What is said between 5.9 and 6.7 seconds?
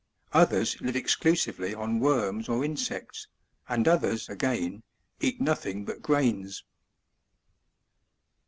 grains.